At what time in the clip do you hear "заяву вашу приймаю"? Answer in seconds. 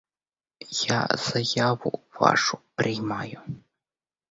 1.25-3.39